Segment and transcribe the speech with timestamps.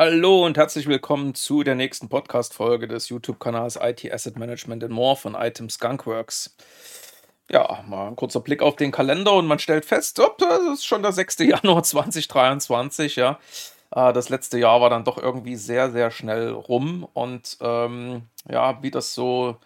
[0.00, 5.16] Hallo und herzlich willkommen zu der nächsten Podcast-Folge des YouTube-Kanals IT Asset Management and More
[5.16, 6.54] von Item Skunkworks.
[7.50, 10.84] Ja, mal ein kurzer Blick auf den Kalender und man stellt fest, oh, das ist
[10.86, 11.38] schon der 6.
[11.40, 13.40] Januar 2023, ja.
[13.90, 18.80] Äh, das letzte Jahr war dann doch irgendwie sehr, sehr schnell rum und ähm, ja,
[18.80, 19.56] wie das so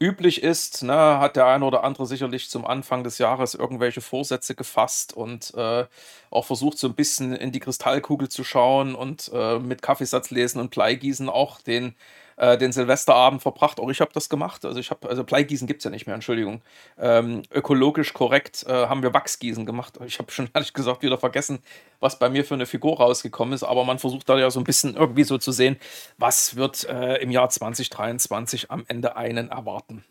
[0.00, 4.54] üblich ist, ne, hat der eine oder andere sicherlich zum Anfang des Jahres irgendwelche Vorsätze
[4.54, 5.86] gefasst und äh,
[6.30, 10.60] auch versucht, so ein bisschen in die Kristallkugel zu schauen und äh, mit Kaffeesatz lesen
[10.60, 11.94] und Bleigießen auch den
[12.40, 13.78] äh, den Silvesterabend verbracht.
[13.78, 14.64] Auch ich habe das gemacht.
[14.64, 16.62] Also ich habe, also Bleigießen gibt es ja nicht mehr, Entschuldigung.
[16.98, 19.98] Ähm, ökologisch korrekt äh, haben wir Wachsgießen gemacht.
[20.06, 21.62] Ich habe schon ehrlich gesagt wieder vergessen,
[22.00, 23.62] was bei mir für eine Figur rausgekommen ist.
[23.62, 25.76] Aber man versucht da ja so ein bisschen irgendwie so zu sehen,
[26.16, 30.04] was wird äh, im Jahr 2023 am Ende einen erwarten.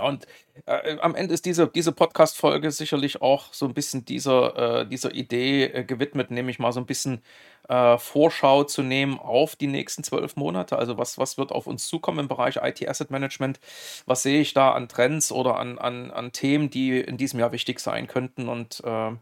[0.00, 0.26] Und
[0.64, 5.14] äh, am Ende ist diese, diese Podcast-Folge sicherlich auch so ein bisschen dieser, äh, dieser
[5.14, 7.22] Idee äh, gewidmet, nämlich mal so ein bisschen
[7.68, 10.78] äh, Vorschau zu nehmen auf die nächsten zwölf Monate.
[10.78, 13.60] Also was, was wird auf uns zukommen im Bereich IT Asset Management?
[14.06, 17.52] Was sehe ich da an Trends oder an, an, an Themen, die in diesem Jahr
[17.52, 18.48] wichtig sein könnten?
[18.48, 19.18] Und ähm,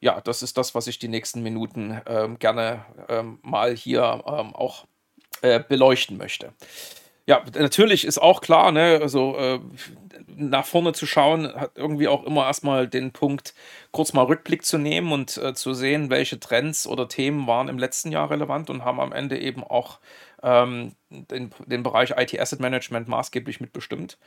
[0.00, 4.86] ja, das ist das, was ich die nächsten Minuten ähm, gerne ähm, mal hier auch
[5.40, 6.52] äh, beleuchten möchte.
[7.30, 9.60] Ja, natürlich ist auch klar, ne, also äh,
[10.34, 13.54] nach vorne zu schauen, hat irgendwie auch immer erstmal den Punkt,
[13.92, 17.78] kurz mal Rückblick zu nehmen und äh, zu sehen, welche Trends oder Themen waren im
[17.78, 20.00] letzten Jahr relevant und haben am Ende eben auch
[20.42, 24.18] ähm, den, den Bereich IT Asset Management maßgeblich mitbestimmt.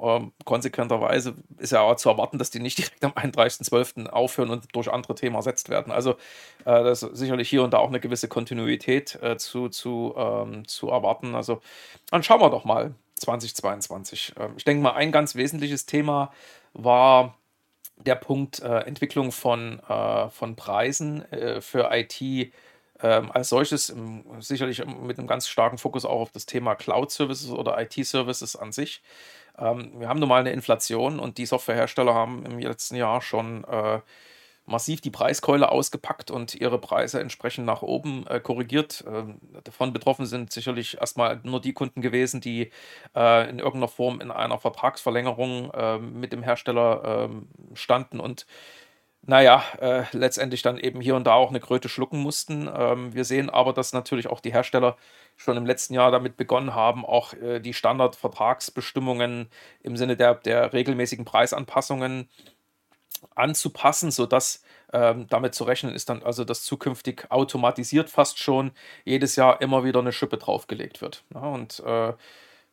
[0.00, 4.08] Ähm, konsequenterweise ist ja auch zu erwarten, dass die nicht direkt am 31.12.
[4.08, 5.92] aufhören und durch andere Themen ersetzt werden.
[5.92, 6.12] Also
[6.64, 10.66] äh, das ist sicherlich hier und da auch eine gewisse Kontinuität äh, zu, zu, ähm,
[10.66, 11.34] zu erwarten.
[11.34, 11.60] Also
[12.10, 14.34] dann schauen wir doch mal 2022.
[14.38, 16.32] Ähm, ich denke mal, ein ganz wesentliches Thema
[16.72, 17.36] war
[17.96, 22.20] der Punkt äh, Entwicklung von, äh, von Preisen äh, für IT
[23.02, 27.50] ähm, als solches, im, sicherlich mit einem ganz starken Fokus auch auf das Thema Cloud-Services
[27.50, 29.02] oder IT-Services an sich.
[29.62, 33.64] Ähm, wir haben nun mal eine Inflation und die Softwarehersteller haben im letzten Jahr schon
[33.64, 34.00] äh,
[34.66, 39.04] massiv die Preiskeule ausgepackt und ihre Preise entsprechend nach oben äh, korrigiert.
[39.06, 42.70] Ähm, davon betroffen sind sicherlich erstmal nur die Kunden gewesen, die
[43.14, 48.46] äh, in irgendeiner Form in einer Vertragsverlängerung äh, mit dem Hersteller ähm, standen und
[49.24, 52.68] naja, äh, letztendlich dann eben hier und da auch eine Kröte schlucken mussten.
[52.74, 54.96] Ähm, wir sehen aber, dass natürlich auch die Hersteller
[55.36, 59.48] schon im letzten Jahr damit begonnen haben, auch äh, die Standardvertragsbestimmungen
[59.82, 62.28] im Sinne der, der regelmäßigen Preisanpassungen
[63.36, 64.62] anzupassen, sodass
[64.92, 68.72] ähm, damit zu rechnen ist dann also, dass zukünftig automatisiert fast schon
[69.04, 71.24] jedes Jahr immer wieder eine Schippe draufgelegt wird.
[71.32, 72.12] Ja, und äh,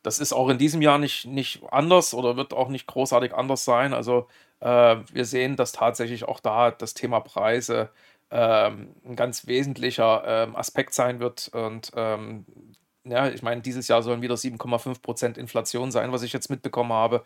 [0.02, 3.64] das ist auch in diesem Jahr nicht, nicht anders oder wird auch nicht großartig anders
[3.64, 3.94] sein.
[3.94, 4.26] Also
[4.60, 7.90] wir sehen, dass tatsächlich auch da das Thema Preise
[8.30, 11.50] ähm, ein ganz wesentlicher ähm, Aspekt sein wird.
[11.52, 12.46] Und ähm,
[13.04, 17.24] ja, ich meine, dieses Jahr sollen wieder 7,5% Inflation sein, was ich jetzt mitbekommen habe.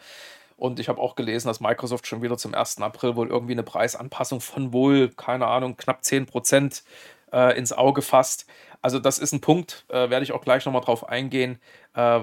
[0.57, 2.81] Und ich habe auch gelesen, dass Microsoft schon wieder zum 1.
[2.81, 6.83] April wohl irgendwie eine Preisanpassung von wohl, keine Ahnung, knapp 10%
[7.33, 8.47] äh, ins Auge fasst.
[8.81, 11.59] Also das ist ein Punkt, äh, werde ich auch gleich nochmal drauf eingehen,
[11.95, 12.21] äh,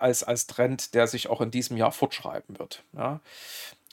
[0.00, 2.82] als, als Trend, der sich auch in diesem Jahr fortschreiben wird.
[2.96, 3.20] Ja.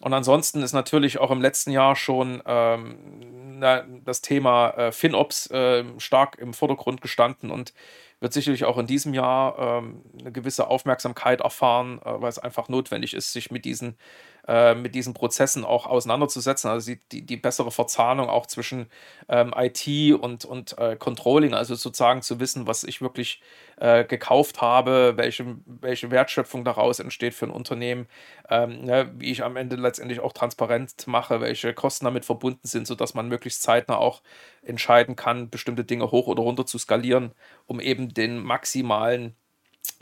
[0.01, 5.47] Und ansonsten ist natürlich auch im letzten Jahr schon ähm, na, das Thema äh, FinOps
[5.51, 7.73] äh, stark im Vordergrund gestanden und
[8.23, 12.69] wird sicherlich auch in diesem Jahr ähm, eine gewisse Aufmerksamkeit erfahren, äh, weil es einfach
[12.69, 13.97] notwendig ist, sich mit diesen
[14.47, 16.69] äh, mit diesen Prozessen auch auseinanderzusetzen.
[16.69, 18.87] Also die, die, die bessere Verzahnung auch zwischen
[19.29, 19.87] ähm, IT
[20.19, 23.41] und, und äh, Controlling, also sozusagen zu wissen, was ich wirklich
[23.77, 28.07] äh, gekauft habe, welche, welche Wertschöpfung daraus entsteht für ein Unternehmen,
[28.49, 32.85] ähm, ne, wie ich am Ende letztendlich auch transparent mache, welche Kosten damit verbunden sind,
[32.85, 34.21] sodass man möglichst zeitnah auch
[34.65, 37.31] entscheiden kann, bestimmte Dinge hoch oder runter zu skalieren,
[37.65, 39.35] um eben den maximalen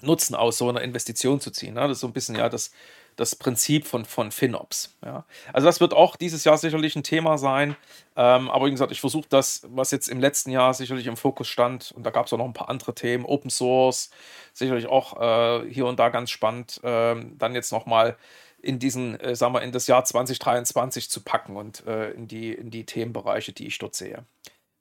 [0.01, 1.73] Nutzen aus so einer Investition zu ziehen.
[1.73, 1.81] Ne?
[1.81, 2.71] Das ist so ein bisschen ja das
[3.15, 4.95] das Prinzip von, von FinOps.
[5.03, 5.25] Ja.
[5.53, 7.75] Also das wird auch dieses Jahr sicherlich ein Thema sein.
[8.15, 11.47] Ähm, aber wie gesagt, ich versuche das, was jetzt im letzten Jahr sicherlich im Fokus
[11.47, 14.11] stand, und da gab es auch noch ein paar andere Themen, Open Source,
[14.53, 18.17] sicherlich auch äh, hier und da ganz spannend, äh, dann jetzt nochmal
[18.61, 22.53] in diesen, äh, sagen wir, in das Jahr 2023 zu packen und äh, in, die,
[22.53, 24.25] in die Themenbereiche, die ich dort sehe.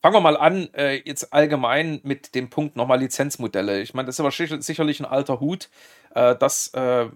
[0.02, 3.82] Fangen wir mal an, äh, jetzt allgemein mit dem Punkt nochmal Lizenzmodelle.
[3.82, 5.69] Ich meine, das ist aber sicherlich ein alter Hut,
[6.14, 7.11] äh, dass äh,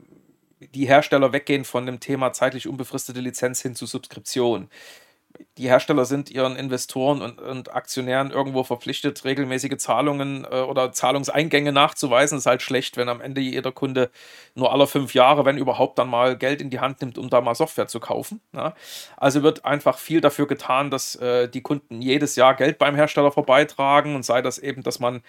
[0.75, 4.69] die Hersteller weggehen von dem Thema zeitlich unbefristete Lizenz hin zu Subskription.
[5.59, 11.73] Die Hersteller sind ihren Investoren und, und Aktionären irgendwo verpflichtet, regelmäßige Zahlungen äh, oder Zahlungseingänge
[11.73, 12.39] nachzuweisen.
[12.39, 14.11] Ist halt schlecht, wenn am Ende jeder Kunde
[14.55, 17.41] nur alle fünf Jahre, wenn überhaupt, dann mal Geld in die Hand nimmt, um da
[17.41, 18.41] mal Software zu kaufen.
[18.53, 18.75] Ja.
[19.17, 23.31] Also wird einfach viel dafür getan, dass äh, die Kunden jedes Jahr Geld beim Hersteller
[23.31, 25.23] vorbeitragen und sei das eben, dass man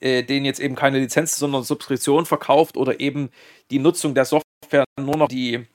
[0.00, 3.30] äh, denen jetzt eben keine Lizenz, sondern Subskription verkauft oder eben
[3.70, 5.66] die Nutzung der Software nur noch die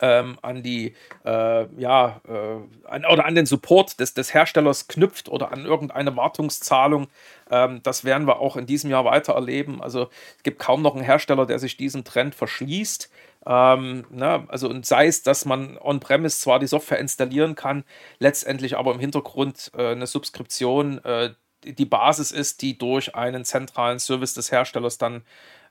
[0.00, 0.94] ähm, an die,
[1.24, 6.16] äh, ja, äh, an, oder an den Support des, des Herstellers knüpft oder an irgendeine
[6.16, 7.06] Wartungszahlung.
[7.50, 9.80] Ähm, das werden wir auch in diesem Jahr weiter erleben.
[9.80, 13.10] Also es gibt kaum noch einen Hersteller, der sich diesem Trend verschließt.
[13.46, 17.84] Ähm, ne, also und sei es, dass man on-premise zwar die Software installieren kann,
[18.18, 21.30] letztendlich aber im Hintergrund äh, eine Subskription äh,
[21.64, 25.22] die Basis ist, die durch einen zentralen Service des Herstellers dann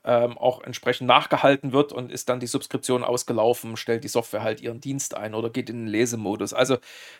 [0.03, 4.61] ähm, auch entsprechend nachgehalten wird und ist dann die Subskription ausgelaufen, stellt die Software halt
[4.61, 6.53] ihren Dienst ein oder geht in den Lesemodus.
[6.53, 6.77] Also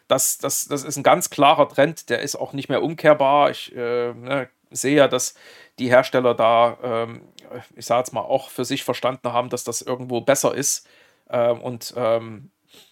[0.08, 3.52] das, das, das ist ein ganz klarer Trend, der ist auch nicht mehr umkehrbar.
[3.52, 5.36] Ich äh, ne, sehe ja, dass
[5.78, 7.22] die Hersteller da, ähm,
[7.76, 10.88] ich sage jetzt mal, auch für sich verstanden haben, dass das irgendwo besser ist.
[11.30, 12.50] Ähm, und ähm,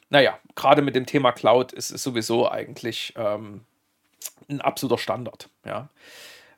[0.10, 3.62] naja, gerade mit dem Thema Cloud ist es sowieso eigentlich ähm,
[4.50, 5.50] ein absoluter Standard.
[5.66, 5.90] Ja.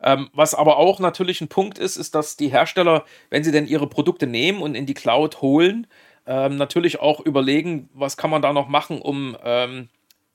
[0.03, 3.67] Ähm, was aber auch natürlich ein Punkt ist, ist, dass die Hersteller, wenn sie denn
[3.67, 5.87] ihre Produkte nehmen und in die Cloud holen,
[6.25, 9.89] ähm, natürlich auch überlegen, was kann man da noch machen, um ähm,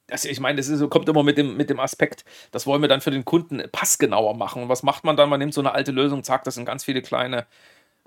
[0.08, 2.88] das, ich meine, das ist, kommt immer mit dem, mit dem Aspekt, das wollen wir
[2.88, 4.62] dann für den Kunden passgenauer machen.
[4.62, 5.28] Und was macht man dann?
[5.28, 7.46] Man nimmt so eine alte Lösung, zack, das sind ganz viele kleine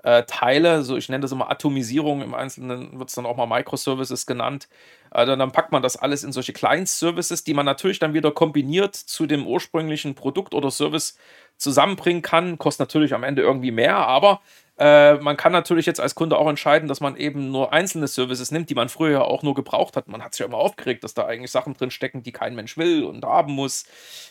[0.02, 3.46] äh, Teile, so ich nenne das immer Atomisierung, im Einzelnen wird es dann auch mal
[3.46, 4.68] Microservices genannt.
[5.12, 8.94] Äh, dann packt man das alles in solche Client-Services, die man natürlich dann wieder kombiniert
[8.94, 11.18] zu dem ursprünglichen Produkt oder Service
[11.56, 12.58] zusammenbringen kann.
[12.58, 14.40] Kostet natürlich am Ende irgendwie mehr, aber
[14.80, 18.50] äh, man kann natürlich jetzt als Kunde auch entscheiden, dass man eben nur einzelne Services
[18.50, 20.08] nimmt, die man früher auch nur gebraucht hat.
[20.08, 22.78] Man hat sich ja immer aufgeregt, dass da eigentlich Sachen drin stecken, die kein Mensch
[22.78, 23.84] will und haben muss.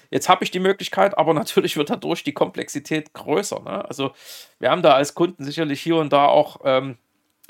[0.09, 3.59] Jetzt habe ich die Möglichkeit, aber natürlich wird dadurch die Komplexität größer.
[3.59, 3.87] Ne?
[3.87, 4.11] Also
[4.57, 6.97] wir haben da als Kunden sicherlich hier und da auch ähm,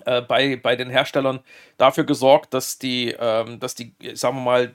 [0.06, 1.40] äh, bei, bei den Herstellern
[1.78, 4.74] dafür gesorgt, dass die, ähm, dass die, sagen wir mal,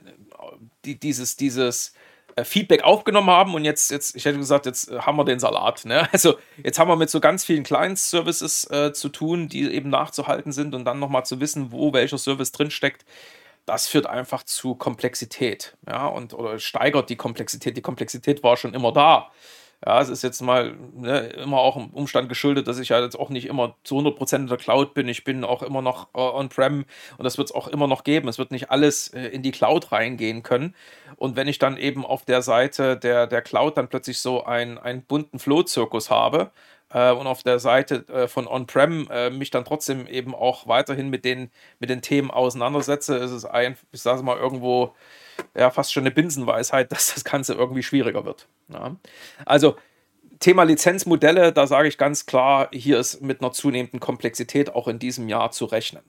[0.83, 1.91] die, dieses, dieses äh,
[2.43, 5.85] Feedback aufgenommen haben und jetzt, jetzt, ich hätte gesagt, jetzt äh, haben wir den Salat.
[5.85, 6.07] Ne?
[6.15, 10.51] Also jetzt haben wir mit so ganz vielen Client-Services äh, zu tun, die eben nachzuhalten
[10.51, 13.05] sind und dann nochmal zu wissen, wo welcher Service drinsteckt.
[13.65, 17.75] Das führt einfach zu Komplexität, ja, und oder steigert die Komplexität.
[17.75, 19.31] Die Komplexität war schon immer da.
[19.83, 23.17] Ja, es ist jetzt mal ne, immer auch im Umstand geschuldet, dass ich ja jetzt
[23.17, 25.07] auch nicht immer zu 100% in der Cloud bin.
[25.07, 26.85] Ich bin auch immer noch äh, on-prem
[27.17, 28.27] und das wird es auch immer noch geben.
[28.27, 30.75] Es wird nicht alles äh, in die Cloud reingehen können.
[31.17, 34.77] Und wenn ich dann eben auf der Seite der, der Cloud dann plötzlich so ein,
[34.77, 36.51] einen bunten Flow-Zirkus habe,
[36.89, 41.09] äh, und auf der Seite äh, von On-Prem äh, mich dann trotzdem eben auch weiterhin
[41.09, 44.95] mit den, mit den Themen auseinandersetze, ist es ein, ich sage mal, irgendwo
[45.55, 48.47] ja fast schon eine Binsenweisheit, dass das Ganze irgendwie schwieriger wird.
[48.71, 48.95] Ja.
[49.45, 49.75] Also
[50.39, 54.99] Thema Lizenzmodelle, da sage ich ganz klar, hier ist mit einer zunehmenden Komplexität auch in
[54.99, 56.03] diesem Jahr zu rechnen.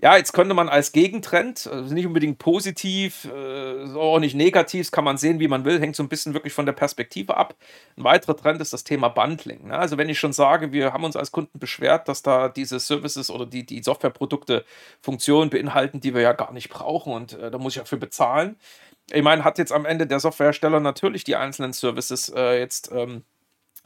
[0.00, 4.92] Ja, jetzt könnte man als Gegentrend, also nicht unbedingt positiv, äh, auch nicht negativ, das
[4.92, 7.56] kann man sehen, wie man will, hängt so ein bisschen wirklich von der Perspektive ab.
[7.96, 9.66] Ein weiterer Trend ist das Thema Bundling.
[9.66, 9.76] Ne?
[9.76, 13.28] Also wenn ich schon sage, wir haben uns als Kunden beschwert, dass da diese Services
[13.28, 14.64] oder die, die Softwareprodukte
[15.00, 18.54] Funktionen beinhalten, die wir ja gar nicht brauchen und äh, da muss ich dafür bezahlen.
[19.10, 23.24] Ich meine, hat jetzt am Ende der Softwarehersteller natürlich die einzelnen Services äh, jetzt ähm,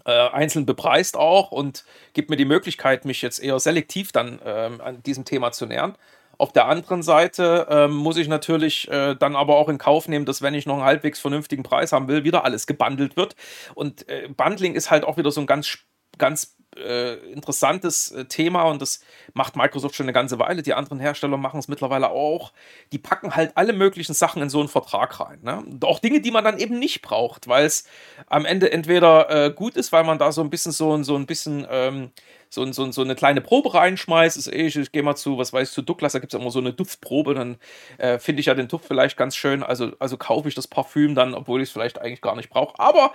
[0.04, 4.80] äh, einzeln bepreist auch und gibt mir die Möglichkeit, mich jetzt eher selektiv dann ähm,
[4.80, 5.96] an diesem Thema zu nähern.
[6.38, 10.24] Auf der anderen Seite ähm, muss ich natürlich äh, dann aber auch in Kauf nehmen,
[10.24, 13.36] dass wenn ich noch einen halbwegs vernünftigen Preis haben will, wieder alles gebundelt wird.
[13.74, 15.78] Und äh, Bundling ist halt auch wieder so ein ganz,
[16.18, 19.00] ganz äh, interessantes äh, Thema und das
[19.34, 20.62] macht Microsoft schon eine ganze Weile.
[20.62, 22.52] Die anderen Hersteller machen es mittlerweile auch.
[22.92, 25.40] Die packen halt alle möglichen Sachen in so einen Vertrag rein.
[25.42, 25.64] Ne?
[25.84, 27.84] auch Dinge, die man dann eben nicht braucht, weil es
[28.26, 31.26] am Ende entweder äh, gut ist, weil man da so ein bisschen so, so ein
[31.26, 32.10] bisschen ähm,
[32.52, 34.36] so, so, so eine kleine Probe reinschmeißt.
[34.36, 36.50] Ist, ich, ich gehe mal zu, was weiß ich, zu Douglas, da gibt es immer
[36.50, 37.56] so eine Duftprobe, dann
[37.98, 39.62] äh, finde ich ja den Duft vielleicht ganz schön.
[39.62, 42.78] Also, also kaufe ich das Parfüm dann, obwohl ich es vielleicht eigentlich gar nicht brauche.
[42.78, 43.14] Aber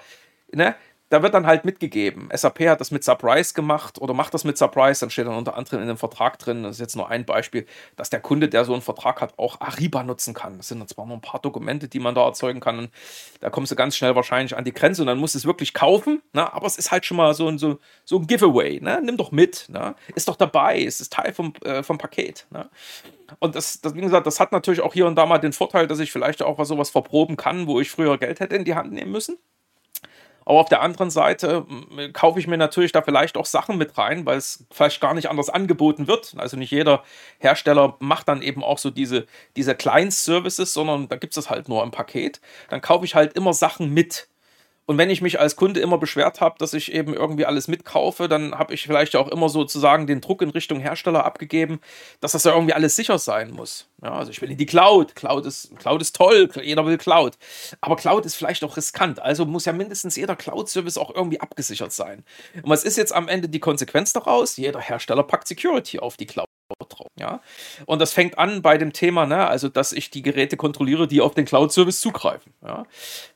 [0.51, 0.75] ne,
[1.09, 2.29] da wird dann halt mitgegeben.
[2.33, 5.55] SAP hat das mit Surprise gemacht oder macht das mit Surprise, dann steht dann unter
[5.55, 8.65] anderem in dem Vertrag drin, das ist jetzt nur ein Beispiel, dass der Kunde, der
[8.65, 10.57] so einen Vertrag hat, auch Ariba nutzen kann.
[10.57, 12.89] Das sind dann zwar nur ein paar Dokumente, die man da erzeugen kann und
[13.39, 15.73] da kommst du ganz schnell wahrscheinlich an die Grenze und dann musst du es wirklich
[15.73, 16.51] kaufen, ne?
[16.53, 19.01] aber es ist halt schon mal so ein, so, so ein Giveaway, ne?
[19.03, 19.95] nimm doch mit, ne?
[20.15, 22.47] ist doch dabei, ist es Teil vom, äh, vom Paket.
[22.49, 22.69] Ne?
[23.39, 25.87] Und das, das, wie gesagt, das hat natürlich auch hier und da mal den Vorteil,
[25.87, 28.75] dass ich vielleicht auch was sowas verproben kann, wo ich früher Geld hätte in die
[28.75, 29.37] Hand nehmen müssen.
[30.47, 31.65] Aber auf der anderen Seite
[32.13, 35.29] kaufe ich mir natürlich da vielleicht auch Sachen mit rein, weil es vielleicht gar nicht
[35.29, 36.35] anders angeboten wird.
[36.37, 37.03] Also nicht jeder
[37.39, 39.27] Hersteller macht dann eben auch so diese,
[39.57, 42.39] diese Kleinst-Services, sondern da gibt es das halt nur im Paket.
[42.69, 44.29] Dann kaufe ich halt immer Sachen mit.
[44.87, 48.29] Und wenn ich mich als Kunde immer beschwert habe, dass ich eben irgendwie alles mitkaufe,
[48.29, 51.81] dann habe ich vielleicht auch immer sozusagen den Druck in Richtung Hersteller abgegeben,
[52.21, 53.89] dass das ja irgendwie alles sicher sein muss.
[54.01, 55.13] Ja, also ich will in die Cloud.
[55.13, 57.37] Cloud ist, Cloud ist toll, jeder will Cloud.
[57.81, 59.19] Aber Cloud ist vielleicht auch riskant.
[59.19, 62.23] Also muss ja mindestens jeder Cloud-Service auch irgendwie abgesichert sein.
[62.55, 64.55] Und was ist jetzt am Ende die Konsequenz daraus?
[64.55, 66.47] Jeder Hersteller packt Security auf die Cloud
[66.89, 67.07] drauf.
[67.19, 67.41] Ja?
[67.85, 71.21] Und das fängt an bei dem Thema, ne, also dass ich die Geräte kontrolliere, die
[71.21, 72.53] auf den Cloud-Service zugreifen.
[72.63, 72.85] Ja?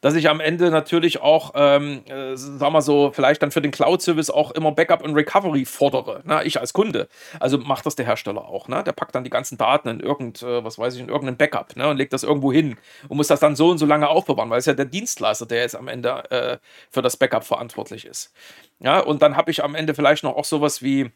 [0.01, 3.71] Dass ich am Ende natürlich auch, ähm, äh, sagen wir so, vielleicht dann für den
[3.71, 6.21] Cloud-Service auch immer Backup und Recovery fordere.
[6.25, 6.43] Ne?
[6.43, 7.07] Ich als Kunde.
[7.39, 8.67] Also macht das der Hersteller auch.
[8.67, 8.83] Ne?
[8.83, 11.75] Der packt dann die ganzen Daten in irgend, äh, was weiß ich, in irgendein Backup
[11.75, 11.89] ne?
[11.89, 14.59] und legt das irgendwo hin und muss das dann so und so lange aufbewahren, weil
[14.59, 16.57] es ja der Dienstleister, der jetzt am Ende äh,
[16.89, 18.33] für das Backup verantwortlich ist.
[18.79, 21.11] Ja, und dann habe ich am Ende vielleicht noch auch sowas wie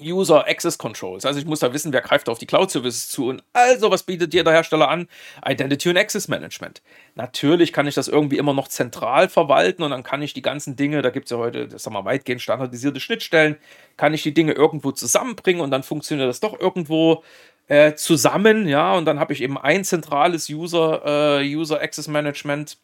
[0.00, 1.24] User Access Controls.
[1.24, 4.04] Also ich muss da wissen, wer greift auf die Cloud Services zu und also was
[4.04, 5.08] bietet dir der Hersteller an?
[5.46, 6.80] Identity und Access Management.
[7.16, 10.76] Natürlich kann ich das irgendwie immer noch zentral verwalten und dann kann ich die ganzen
[10.76, 13.56] Dinge, da gibt es ja heute, das sagen wir weitgehend standardisierte Schnittstellen,
[13.96, 17.24] kann ich die Dinge irgendwo zusammenbringen und dann funktioniert das doch irgendwo
[17.68, 22.78] äh, zusammen, ja, und dann habe ich eben ein zentrales User, äh, User Access Management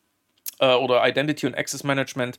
[0.60, 2.38] äh, oder Identity und Access Management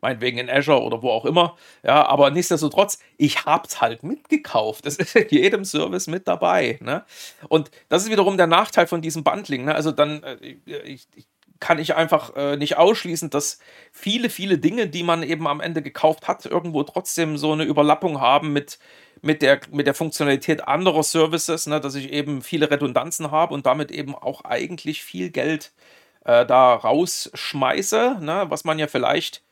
[0.00, 1.56] meinetwegen in Azure oder wo auch immer.
[1.82, 4.86] Ja, aber nichtsdestotrotz, ich hab's halt mitgekauft.
[4.86, 6.78] Das ist in jedem Service mit dabei.
[6.82, 7.04] Ne?
[7.48, 9.64] Und das ist wiederum der Nachteil von diesem Bundling.
[9.64, 9.74] Ne?
[9.74, 10.36] Also dann, äh,
[10.84, 11.26] ich, ich
[11.60, 13.58] kann ich einfach äh, nicht ausschließen, dass
[13.92, 18.20] viele, viele Dinge, die man eben am Ende gekauft hat, irgendwo trotzdem so eine Überlappung
[18.20, 18.78] haben mit,
[19.20, 23.66] mit, der, mit der Funktionalität anderer Services, ne, dass ich eben viele Redundanzen habe und
[23.66, 25.72] damit eben auch eigentlich viel Geld
[26.24, 29.42] äh, da rausschmeiße, ne, was man ja vielleicht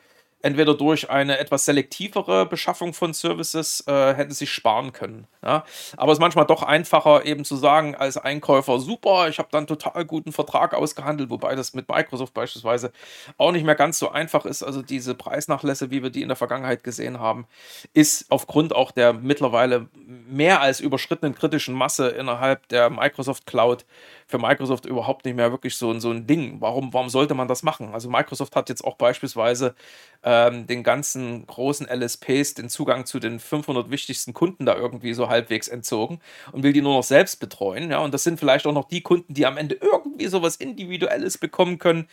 [0.41, 5.27] entweder durch eine etwas selektivere Beschaffung von Services äh, hätte sich sparen können.
[5.43, 5.65] Ja?
[5.97, 9.67] Aber es ist manchmal doch einfacher, eben zu sagen, als Einkäufer, super, ich habe dann
[9.67, 12.93] total guten Vertrag ausgehandelt, wobei das mit Microsoft beispielsweise
[13.37, 14.63] auch nicht mehr ganz so einfach ist.
[14.63, 17.47] Also diese Preisnachlässe, wie wir die in der Vergangenheit gesehen haben,
[17.93, 23.85] ist aufgrund auch der mittlerweile mehr als überschrittenen kritischen Masse innerhalb der Microsoft Cloud
[24.29, 26.61] für Microsoft überhaupt nicht mehr wirklich so, so ein Ding.
[26.61, 27.95] Warum, warum sollte man das machen?
[27.95, 29.75] Also Microsoft hat jetzt auch beispielsweise
[30.23, 35.29] ähm, den ganzen großen LSPs den Zugang zu den 500 wichtigsten Kunden da irgendwie so
[35.29, 36.21] halbwegs entzogen
[36.53, 37.91] und will die nur noch selbst betreuen.
[37.91, 41.39] Ja, und das sind vielleicht auch noch die Kunden, die am Ende irgendwie sowas Individuelles
[41.39, 42.09] bekommen können.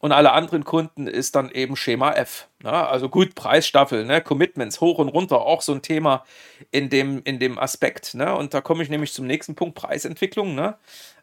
[0.00, 2.48] Und alle anderen Kunden ist dann eben Schema F.
[2.62, 2.70] Ne?
[2.70, 4.20] Also gut, Preisstaffel, ne?
[4.20, 6.24] Commitments hoch und runter, auch so ein Thema
[6.70, 8.14] in dem, in dem Aspekt.
[8.14, 8.36] Ne?
[8.36, 10.54] Und da komme ich nämlich zum nächsten Punkt, Preisentwicklung.
[10.54, 10.76] Ne?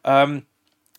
[0.04, 0.48] Ähm,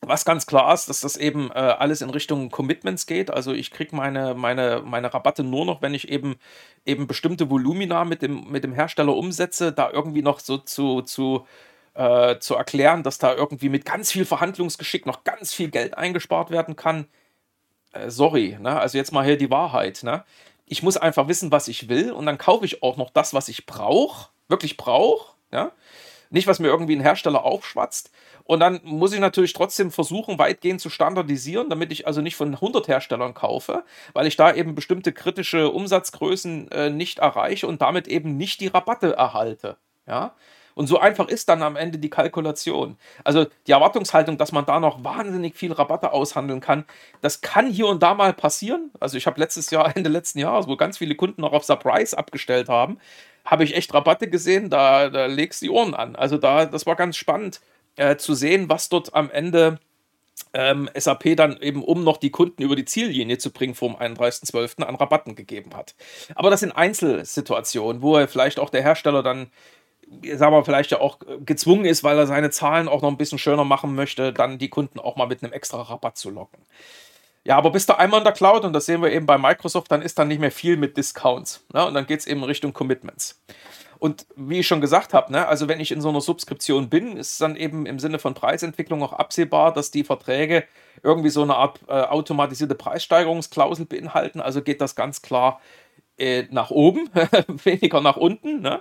[0.08, 3.30] was ganz klar ist, dass das eben äh, alles in Richtung Commitments geht.
[3.30, 6.37] Also ich kriege meine, meine, meine Rabatte nur noch, wenn ich eben,
[6.84, 11.46] eben bestimmte Volumina mit dem, mit dem Hersteller umsetze, da irgendwie noch so zu, zu,
[11.94, 16.50] äh, zu erklären, dass da irgendwie mit ganz viel Verhandlungsgeschick noch ganz viel Geld eingespart
[16.50, 17.06] werden kann.
[17.92, 18.78] Äh, sorry, ne?
[18.78, 20.02] also jetzt mal hier die Wahrheit.
[20.02, 20.25] Ne?
[20.66, 23.49] Ich muss einfach wissen, was ich will und dann kaufe ich auch noch das, was
[23.49, 25.34] ich brauche, wirklich brauche.
[25.52, 25.73] Ja?
[26.35, 28.11] Nicht, was mir irgendwie ein Hersteller aufschwatzt.
[28.43, 32.55] Und dann muss ich natürlich trotzdem versuchen, weitgehend zu standardisieren, damit ich also nicht von
[32.55, 38.09] 100 Herstellern kaufe, weil ich da eben bestimmte kritische Umsatzgrößen äh, nicht erreiche und damit
[38.09, 39.76] eben nicht die Rabatte erhalte.
[40.09, 40.35] Ja.
[40.75, 42.97] Und so einfach ist dann am Ende die Kalkulation.
[43.23, 46.85] Also die Erwartungshaltung, dass man da noch wahnsinnig viel Rabatte aushandeln kann,
[47.21, 48.91] das kann hier und da mal passieren.
[48.99, 52.19] Also ich habe letztes Jahr, Ende letzten Jahres, wo ganz viele Kunden noch auf Surprise
[52.19, 52.99] abgestellt haben,
[53.45, 56.17] habe ich echt Rabatte gesehen, da, da legst die Ohren an.
[56.17, 57.61] Also da, das war ganz spannend
[57.97, 59.79] äh, zu sehen, was dort am Ende
[60.53, 63.97] ähm, SAP dann eben, um noch die Kunden über die Ziellinie zu bringen, vor dem
[63.97, 64.83] 31.12.
[64.83, 65.95] an Rabatten gegeben hat.
[66.35, 69.51] Aber das sind Einzelsituationen, wo vielleicht auch der Hersteller dann
[70.37, 73.39] sagen wir, vielleicht ja auch gezwungen ist, weil er seine Zahlen auch noch ein bisschen
[73.39, 76.61] schöner machen möchte, dann die Kunden auch mal mit einem extra Rabatt zu locken.
[77.45, 79.91] Ja, aber bist du einmal in der Cloud, und das sehen wir eben bei Microsoft,
[79.91, 81.65] dann ist dann nicht mehr viel mit Discounts.
[81.73, 81.85] Ne?
[81.85, 83.43] Und dann geht es eben Richtung Commitments.
[83.99, 87.17] Und wie ich schon gesagt habe, ne, also wenn ich in so einer Subskription bin,
[87.17, 90.65] ist dann eben im Sinne von Preisentwicklung auch absehbar, dass die Verträge
[91.03, 94.41] irgendwie so eine Art äh, automatisierte Preissteigerungsklausel beinhalten.
[94.41, 95.61] Also geht das ganz klar
[96.18, 97.11] äh, nach oben,
[97.64, 98.61] weniger nach unten.
[98.61, 98.80] Ne?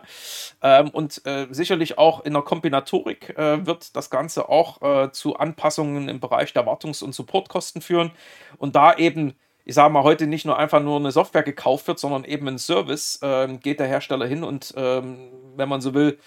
[0.62, 5.36] Ähm, und äh, sicherlich auch in der Kombinatorik äh, wird das Ganze auch äh, zu
[5.38, 8.12] Anpassungen im Bereich der Wartungs- und Supportkosten führen.
[8.58, 9.34] Und da eben,
[9.66, 12.60] ich sage mal, heute nicht nur einfach nur eine Software gekauft wird, sondern eben ein
[12.60, 16.20] Service, ähm, geht der Hersteller hin und, ähm, wenn man so will,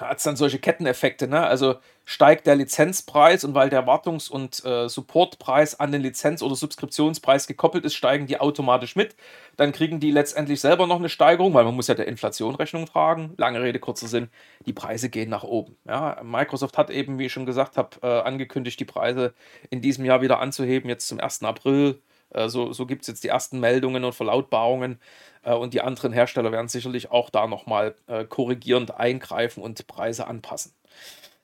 [0.00, 1.46] hat es dann solche Ketteneffekte, ne?
[1.46, 6.56] Also steigt der Lizenzpreis und weil der Wartungs- und äh, Supportpreis an den Lizenz- oder
[6.56, 9.14] Subskriptionspreis gekoppelt ist, steigen die automatisch mit.
[9.56, 12.86] Dann kriegen die letztendlich selber noch eine Steigerung, weil man muss ja der Inflation Rechnung
[12.86, 13.34] tragen.
[13.36, 14.28] Lange Rede, kurzer Sinn,
[14.66, 15.76] die Preise gehen nach oben.
[15.86, 19.32] Ja, Microsoft hat eben, wie ich schon gesagt habe, äh, angekündigt, die Preise
[19.70, 21.44] in diesem Jahr wieder anzuheben, jetzt zum 1.
[21.44, 22.00] April.
[22.34, 24.98] Äh, so so gibt es jetzt die ersten Meldungen und Verlautbarungen.
[25.42, 30.26] Äh, und die anderen Hersteller werden sicherlich auch da nochmal äh, korrigierend eingreifen und Preise
[30.26, 30.72] anpassen.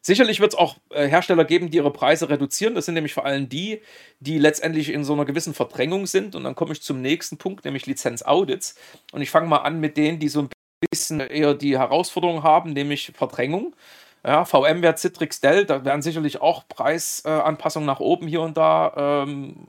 [0.02, 2.75] Sicherlich wird es auch Hersteller geben, die ihre Preise reduzieren.
[2.75, 3.82] Das sind nämlich vor allem die,
[4.18, 6.35] die letztendlich in so einer gewissen Verdrängung sind.
[6.35, 8.76] Und dann komme ich zum nächsten Punkt, nämlich Lizenzaudits.
[9.12, 10.49] Und ich fange mal an mit denen, die so ein
[10.90, 13.75] bisschen eher die Herausforderung haben, nämlich Verdrängung.
[14.25, 19.66] Ja, VMware, Citrix, Dell, da werden sicherlich auch Preisanpassungen nach oben hier und da ähm,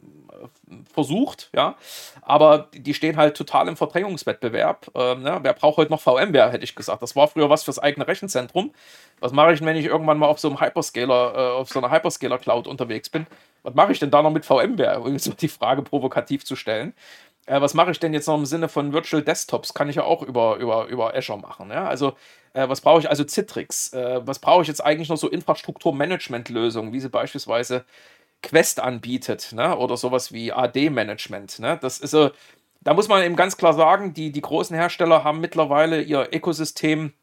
[0.93, 1.75] versucht, ja.
[2.21, 4.91] Aber die stehen halt total im Verdrängungswettbewerb.
[4.95, 5.39] Ähm, ne?
[5.41, 7.01] Wer braucht heute noch VMware, hätte ich gesagt.
[7.01, 8.73] Das war früher was fürs eigene Rechenzentrum.
[9.19, 11.79] Was mache ich denn, wenn ich irgendwann mal auf so einem Hyperscaler, äh, auf so
[11.79, 13.27] einer Hyperscaler-Cloud unterwegs bin?
[13.63, 15.01] Was mache ich denn da noch mit VMware?
[15.01, 16.93] Um so die Frage provokativ zu stellen.
[17.45, 19.73] Äh, was mache ich denn jetzt noch im Sinne von Virtual Desktops?
[19.73, 21.69] Kann ich ja auch über, über, über Azure machen.
[21.71, 21.85] Ja?
[21.87, 22.13] Also,
[22.53, 23.09] äh, was brauche ich?
[23.09, 23.93] Also Citrix.
[23.93, 27.85] Äh, was brauche ich jetzt eigentlich noch so Infrastrukturmanagement-Lösungen, wie sie beispielsweise
[28.43, 29.77] Quest anbietet, ne?
[29.77, 31.59] oder sowas wie AD-Management.
[31.59, 31.77] Ne?
[31.81, 32.31] Das ist so,
[32.81, 37.13] da muss man eben ganz klar sagen, die, die großen Hersteller haben mittlerweile ihr Ökosystem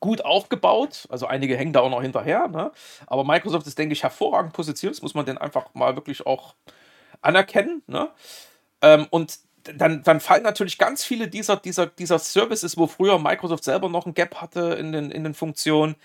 [0.00, 1.06] gut aufgebaut.
[1.10, 2.48] Also einige hängen da auch noch hinterher.
[2.48, 2.72] Ne?
[3.06, 4.96] Aber Microsoft ist, denke ich, hervorragend positioniert.
[4.96, 6.54] Das muss man denn einfach mal wirklich auch
[7.20, 7.82] anerkennen.
[7.86, 8.08] Ne?
[8.82, 13.64] Ähm, und dann, dann fallen natürlich ganz viele dieser, dieser, dieser Services, wo früher Microsoft
[13.64, 15.96] selber noch ein Gap hatte in den, in den Funktionen,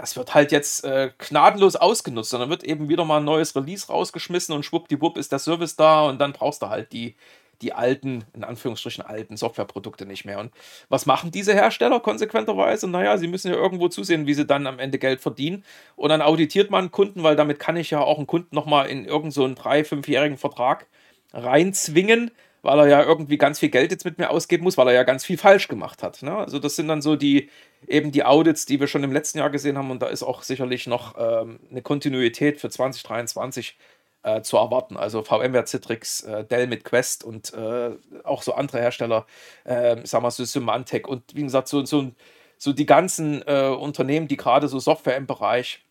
[0.00, 2.32] das wird halt jetzt äh, gnadenlos ausgenutzt.
[2.32, 5.76] Und dann wird eben wieder mal ein neues Release rausgeschmissen und schwuppdiwupp ist der Service
[5.76, 7.16] da und dann brauchst du halt die,
[7.60, 10.38] die alten, in Anführungsstrichen alten Softwareprodukte nicht mehr.
[10.38, 10.52] Und
[10.88, 12.88] was machen diese Hersteller konsequenterweise?
[12.88, 15.64] Naja, sie müssen ja irgendwo zusehen, wie sie dann am Ende Geld verdienen.
[15.96, 18.88] Und dann auditiert man einen Kunden, weil damit kann ich ja auch einen Kunden nochmal
[18.88, 20.86] in irgendeinen so drei-, fünfjährigen Vertrag
[21.32, 22.30] reinzwingen,
[22.62, 25.02] weil er ja irgendwie ganz viel Geld jetzt mit mir ausgeben muss, weil er ja
[25.02, 26.22] ganz viel falsch gemacht hat.
[26.22, 26.36] Ne?
[26.36, 27.50] Also das sind dann so die
[27.86, 30.42] eben die Audits, die wir schon im letzten Jahr gesehen haben und da ist auch
[30.42, 33.76] sicherlich noch ähm, eine Kontinuität für 2023
[34.22, 34.96] äh, zu erwarten.
[34.96, 37.90] Also VMware, Citrix, äh, Dell mit Quest und äh,
[38.24, 39.26] auch so andere Hersteller,
[39.64, 42.10] äh, sagen wir so Symantec und wie gesagt so, so,
[42.58, 45.82] so die ganzen äh, Unternehmen, die gerade so Software im Bereich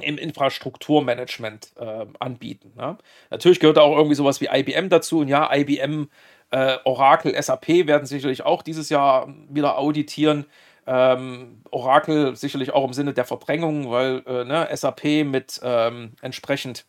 [0.00, 2.72] im Infrastrukturmanagement äh, anbieten.
[2.76, 2.96] Ne?
[3.30, 5.20] Natürlich gehört auch irgendwie sowas wie IBM dazu.
[5.20, 6.08] Und ja, IBM,
[6.50, 10.46] äh, Oracle, SAP werden sicherlich auch dieses Jahr wieder auditieren.
[10.86, 16.86] Ähm, Oracle sicherlich auch im Sinne der Verdrängung, weil äh, ne, SAP mit ähm, entsprechend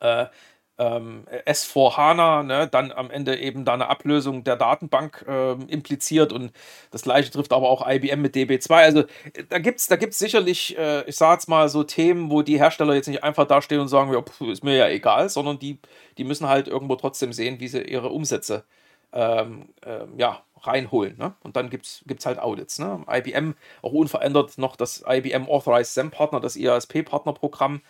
[0.00, 0.26] äh,
[0.78, 6.32] ähm, S4 HANA, ne, dann am Ende eben da eine Ablösung der Datenbank äh, impliziert
[6.32, 6.52] und
[6.90, 8.72] das gleiche trifft aber auch IBM mit DB2.
[8.72, 9.04] Also
[9.48, 12.58] da gibt es da gibt's sicherlich, äh, ich sage jetzt mal so Themen, wo die
[12.58, 15.78] Hersteller jetzt nicht einfach dastehen und sagen, ja, pff, ist mir ja egal, sondern die,
[16.16, 18.64] die müssen halt irgendwo trotzdem sehen, wie sie ihre Umsätze
[19.12, 21.16] ähm, äh, ja, reinholen.
[21.18, 21.34] Ne?
[21.42, 22.78] Und dann gibt es halt Audits.
[22.78, 23.04] Ne?
[23.10, 27.76] IBM auch unverändert noch das IBM Authorized SAM Partner, das IASP-Partnerprogramm.
[27.76, 27.80] Äh,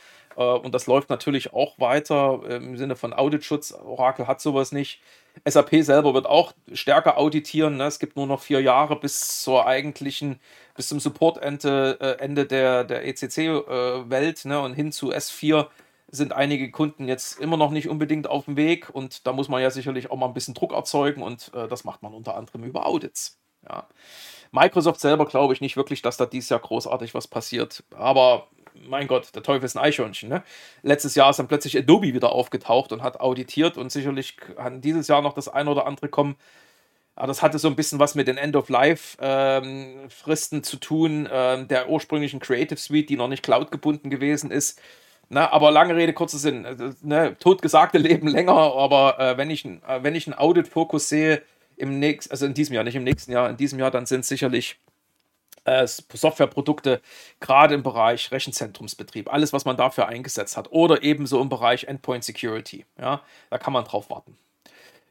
[0.42, 3.72] und das läuft natürlich auch weiter äh, im Sinne von Auditschutz.
[3.72, 5.01] Oracle hat sowas nicht.
[5.44, 7.77] SAP selber wird auch stärker auditieren.
[7.77, 7.85] Ne?
[7.85, 10.38] Es gibt nur noch vier Jahre bis zur eigentlichen,
[10.77, 14.61] bis zum Support-Ende äh, Ende der, der ECC-Welt äh, ne?
[14.61, 15.66] und hin zu S4
[16.11, 19.61] sind einige Kunden jetzt immer noch nicht unbedingt auf dem Weg und da muss man
[19.61, 22.64] ja sicherlich auch mal ein bisschen Druck erzeugen und äh, das macht man unter anderem
[22.64, 23.38] über Audits.
[23.68, 23.88] Ja.
[24.52, 28.48] Microsoft selber glaube ich nicht wirklich, dass da dieses Jahr großartig was passiert, aber
[28.87, 30.28] mein Gott, der Teufel ist ein Eichhörnchen.
[30.28, 30.44] Ne?
[30.82, 35.08] Letztes Jahr ist dann plötzlich Adobe wieder aufgetaucht und hat auditiert und sicherlich kann dieses
[35.08, 36.37] Jahr noch das eine oder andere kommen.
[37.16, 41.88] Aber das hatte so ein bisschen was mit den End-of-Life-Fristen ähm, zu tun, ähm, der
[41.88, 44.80] ursprünglichen Creative Suite, die noch nicht cloud-gebunden gewesen ist.
[45.28, 46.64] Na, aber lange Rede, kurzer Sinn.
[46.64, 51.42] Äh, ne, totgesagte leben länger, aber äh, wenn ich, äh, wenn ich einen Audit-Fokus sehe,
[51.78, 54.24] im nächsten, also in diesem Jahr, nicht im nächsten Jahr, in diesem Jahr, dann sind
[54.24, 54.78] sicherlich
[55.64, 57.00] äh, Softwareprodukte,
[57.40, 62.24] gerade im Bereich Rechenzentrumsbetrieb, alles, was man dafür eingesetzt hat, oder ebenso im Bereich Endpoint
[62.24, 62.84] Security.
[62.98, 64.36] Ja, da kann man drauf warten.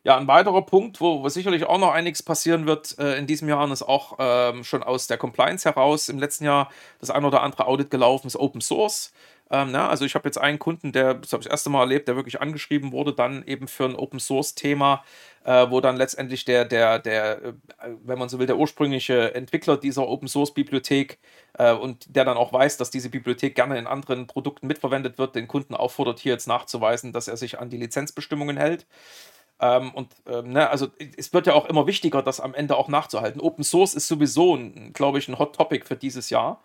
[0.04, 3.50] Ja, ein weiterer Punkt, wo, wo sicherlich auch noch einiges passieren wird äh, in diesem
[3.50, 7.26] Jahr und ist auch ähm, schon aus der Compliance heraus im letzten Jahr das ein
[7.26, 9.12] oder andere Audit gelaufen, ist Open Source.
[9.50, 11.82] Ähm, na, also ich habe jetzt einen Kunden, der, das habe ich das erste Mal
[11.82, 15.04] erlebt, der wirklich angeschrieben wurde, dann eben für ein Open Source Thema,
[15.46, 17.54] äh, wo dann letztendlich der, der, der, äh,
[18.04, 21.20] wenn man so will, der ursprüngliche Entwickler dieser Open Source Bibliothek
[21.58, 25.36] äh, und der dann auch weiß, dass diese Bibliothek gerne in anderen Produkten mitverwendet wird,
[25.36, 28.86] den Kunden auffordert, hier jetzt nachzuweisen, dass er sich an die Lizenzbestimmungen hält.
[29.60, 32.90] Ähm, und ähm, ne, also es wird ja auch immer wichtiger, das am Ende auch
[32.90, 33.42] nachzuhalten.
[33.42, 34.60] Open Source ist sowieso,
[34.94, 36.62] glaube ich, ein Hot Topic für dieses Jahr.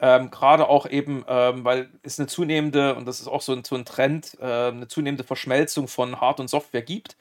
[0.00, 3.62] Ähm, Gerade auch eben, ähm, weil es eine zunehmende, und das ist auch so ein,
[3.64, 7.16] so ein Trend, äh, eine zunehmende Verschmelzung von Hard- und Software gibt.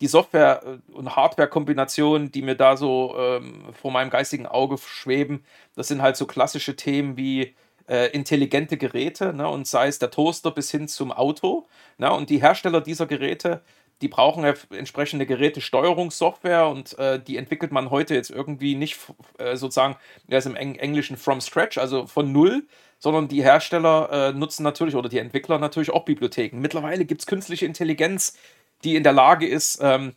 [0.00, 5.44] Die Software- äh, und Hardware-Kombinationen, die mir da so ähm, vor meinem geistigen Auge schweben,
[5.74, 7.54] das sind halt so klassische Themen wie
[7.88, 11.66] äh, intelligente Geräte, ne, und sei es der Toaster bis hin zum Auto.
[11.96, 13.62] Ne, und die Hersteller dieser Geräte,
[14.00, 18.98] die brauchen entsprechende Gerätesteuerungssoftware und äh, die entwickelt man heute jetzt irgendwie nicht
[19.38, 19.96] äh, sozusagen,
[20.28, 22.66] ist im Eng Englischen from scratch, also von null,
[22.98, 26.58] sondern die Hersteller äh, nutzen natürlich oder die Entwickler natürlich auch Bibliotheken.
[26.60, 28.36] Mittlerweile gibt es künstliche Intelligenz,
[28.84, 30.14] die in der Lage ist, ähm,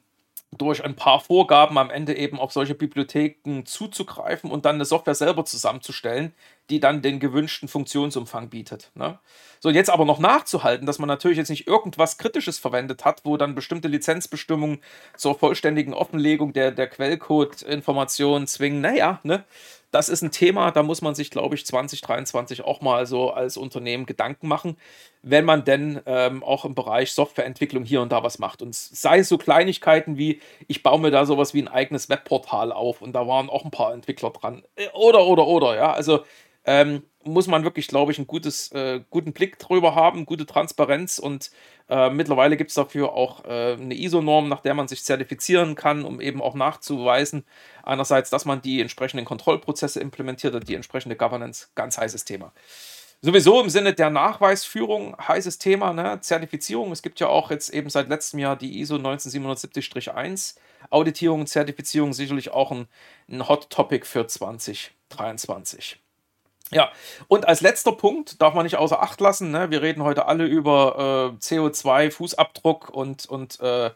[0.57, 5.15] durch ein paar Vorgaben am Ende eben auf solche Bibliotheken zuzugreifen und dann eine Software
[5.15, 6.33] selber zusammenzustellen,
[6.69, 8.91] die dann den gewünschten Funktionsumfang bietet.
[8.93, 9.17] Ne?
[9.61, 13.37] So, jetzt aber noch nachzuhalten, dass man natürlich jetzt nicht irgendwas Kritisches verwendet hat, wo
[13.37, 14.81] dann bestimmte Lizenzbestimmungen
[15.15, 19.45] zur vollständigen Offenlegung der, der Quellcode-Informationen zwingen, naja, ne?
[19.91, 23.57] Das ist ein Thema, da muss man sich, glaube ich, 2023 auch mal so als
[23.57, 24.77] Unternehmen Gedanken machen,
[25.21, 28.61] wenn man denn ähm, auch im Bereich Softwareentwicklung hier und da was macht.
[28.61, 32.71] Und sei es so Kleinigkeiten wie, ich baue mir da sowas wie ein eigenes Webportal
[32.71, 34.63] auf und da waren auch ein paar Entwickler dran.
[34.75, 35.91] Äh, oder, oder, oder, ja.
[35.91, 36.23] Also
[36.65, 41.19] ähm, muss man wirklich, glaube ich, einen gutes, äh, guten Blick drüber haben, gute Transparenz
[41.19, 41.51] und
[41.89, 46.05] äh, mittlerweile gibt es dafür auch äh, eine ISO-Norm, nach der man sich zertifizieren kann,
[46.05, 47.43] um eben auch nachzuweisen,
[47.83, 52.53] einerseits, dass man die entsprechenden Kontrollprozesse implementiert und die entsprechende Governance, ganz heißes Thema.
[53.23, 56.19] Sowieso im Sinne der Nachweisführung heißes Thema, ne?
[56.21, 56.91] Zertifizierung.
[56.91, 60.55] Es gibt ja auch jetzt eben seit letztem Jahr die ISO 19770-1.
[60.89, 62.87] Auditierung Zertifizierung sicherlich auch ein,
[63.29, 65.99] ein Hot Topic für 2023.
[66.73, 66.89] Ja,
[67.27, 69.71] und als letzter Punkt darf man nicht außer Acht lassen, ne?
[69.71, 73.91] wir reden heute alle über äh, CO2, Fußabdruck und, und äh,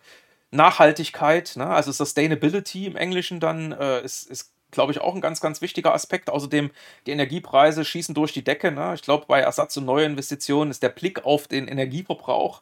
[0.52, 1.68] Nachhaltigkeit, ne?
[1.68, 5.94] also Sustainability im Englischen dann äh, ist, ist glaube ich, auch ein ganz, ganz wichtiger
[5.94, 6.30] Aspekt.
[6.30, 6.70] Außerdem,
[7.08, 8.72] die Energiepreise schießen durch die Decke.
[8.72, 8.94] Ne?
[8.94, 12.62] Ich glaube, bei Ersatz- und Neuinvestitionen ist der Blick auf den Energieverbrauch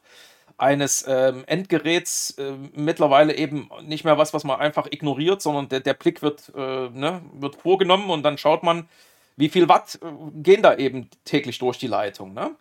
[0.58, 5.80] eines ähm, Endgeräts äh, mittlerweile eben nicht mehr was, was man einfach ignoriert, sondern der,
[5.80, 8.88] der Blick wird, äh, ne, wird vorgenommen und dann schaut man,
[9.36, 12.34] wie viel Watt äh, gehen da eben täglich durch die Leitung.
[12.34, 12.56] Ne?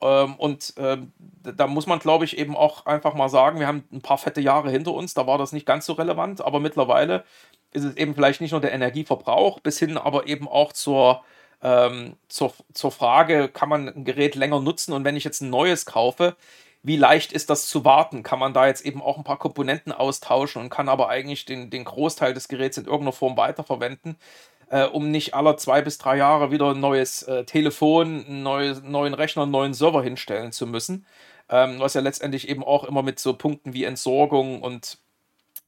[0.00, 1.12] Ähm, und ähm,
[1.42, 4.40] da muss man, glaube ich, eben auch einfach mal sagen, wir haben ein paar fette
[4.40, 7.24] Jahre hinter uns, da war das nicht ganz so relevant, aber mittlerweile
[7.72, 11.22] ist es eben vielleicht nicht nur der Energieverbrauch, bis hin aber eben auch zur,
[11.62, 15.50] ähm, zur, zur Frage, kann man ein Gerät länger nutzen und wenn ich jetzt ein
[15.50, 16.36] neues kaufe,
[16.82, 18.22] wie leicht ist das zu warten?
[18.22, 21.70] Kann man da jetzt eben auch ein paar Komponenten austauschen und kann aber eigentlich den,
[21.70, 24.16] den Großteil des Geräts in irgendeiner Form weiterverwenden?
[24.70, 28.82] Äh, um nicht alle zwei bis drei Jahre wieder ein neues äh, Telefon, einen neues,
[28.82, 31.06] neuen Rechner, einen neuen Server hinstellen zu müssen.
[31.50, 34.98] Ähm, was ja letztendlich eben auch immer mit so Punkten wie Entsorgung und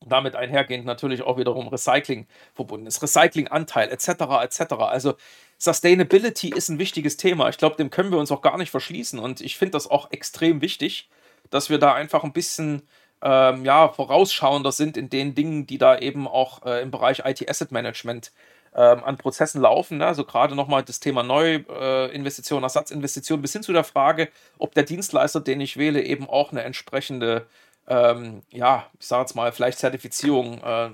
[0.06, 3.02] damit einhergehend natürlich auch wiederum Recycling verbunden ist.
[3.02, 4.08] Recyclinganteil etc.
[4.42, 4.72] etc.
[4.80, 5.14] Also
[5.58, 7.48] Sustainability ist ein wichtiges Thema.
[7.48, 10.10] Ich glaube, dem können wir uns auch gar nicht verschließen und ich finde das auch
[10.10, 11.08] extrem wichtig,
[11.50, 12.82] dass wir da einfach ein bisschen
[13.22, 17.48] ähm, ja, vorausschauender sind in den Dingen, die da eben auch äh, im Bereich IT
[17.48, 18.32] Asset Management
[18.74, 19.98] ähm, an Prozessen laufen.
[19.98, 20.06] Ne?
[20.06, 24.28] Also gerade nochmal das Thema Neuinvestition, äh, Ersatzinvestition, bis hin zu der Frage,
[24.58, 27.46] ob der Dienstleister, den ich wähle, eben auch eine entsprechende,
[27.88, 30.90] ähm, ja, ich sage jetzt mal, vielleicht Zertifizierung äh,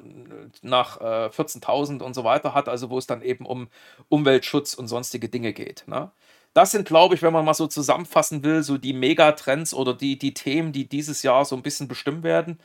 [0.63, 3.69] nach äh, 14.000 und so weiter hat, also wo es dann eben um
[4.09, 5.85] Umweltschutz und sonstige Dinge geht.
[5.87, 6.11] Ne?
[6.55, 10.19] Das sind, glaube ich, wenn man mal so zusammenfassen will, so die Megatrends oder die,
[10.19, 12.59] die Themen, die dieses Jahr so ein bisschen bestimmt werden.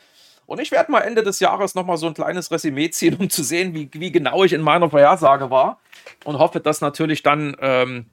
[0.51, 3.41] Und ich werde mal Ende des Jahres nochmal so ein kleines Resümee ziehen, um zu
[3.41, 5.79] sehen, wie, wie genau ich in meiner Vorhersage war.
[6.25, 8.07] Und hoffe, dass natürlich dann ähm,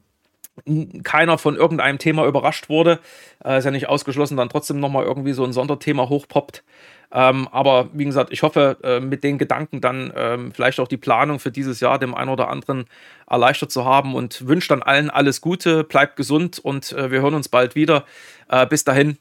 [1.03, 2.99] keiner von irgendeinem Thema überrascht wurde.
[3.43, 6.63] Äh, ist ja nicht ausgeschlossen, dann trotzdem nochmal irgendwie so ein Sonderthema hochpoppt.
[7.11, 10.95] Ähm, aber wie gesagt, ich hoffe, äh, mit den Gedanken dann ähm, vielleicht auch die
[10.95, 12.85] Planung für dieses Jahr dem einen oder anderen
[13.29, 17.33] erleichtert zu haben und wünsche dann allen alles Gute, bleibt gesund und äh, wir hören
[17.33, 18.05] uns bald wieder.
[18.47, 19.17] Äh, bis dahin,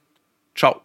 [0.54, 0.76] ciao.